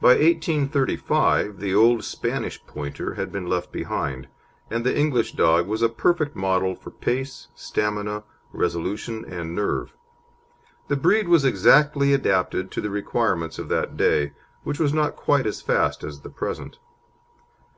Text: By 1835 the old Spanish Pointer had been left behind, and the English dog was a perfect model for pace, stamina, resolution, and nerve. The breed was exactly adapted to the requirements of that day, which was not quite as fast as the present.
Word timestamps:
By 0.00 0.14
1835 0.14 1.60
the 1.60 1.74
old 1.74 2.02
Spanish 2.02 2.64
Pointer 2.66 3.12
had 3.16 3.30
been 3.30 3.46
left 3.46 3.70
behind, 3.70 4.26
and 4.70 4.86
the 4.86 4.96
English 4.98 5.32
dog 5.32 5.66
was 5.68 5.82
a 5.82 5.90
perfect 5.90 6.34
model 6.34 6.74
for 6.74 6.90
pace, 6.90 7.48
stamina, 7.54 8.22
resolution, 8.54 9.22
and 9.26 9.54
nerve. 9.54 9.92
The 10.88 10.96
breed 10.96 11.28
was 11.28 11.44
exactly 11.44 12.14
adapted 12.14 12.70
to 12.70 12.80
the 12.80 12.88
requirements 12.88 13.58
of 13.58 13.68
that 13.68 13.98
day, 13.98 14.32
which 14.64 14.80
was 14.80 14.94
not 14.94 15.14
quite 15.14 15.44
as 15.44 15.60
fast 15.60 16.04
as 16.04 16.22
the 16.22 16.30
present. 16.30 16.78